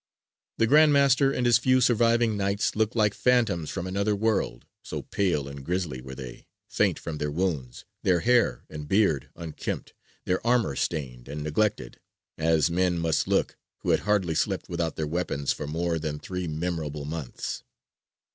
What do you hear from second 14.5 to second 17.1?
without their weapons for more than three memorable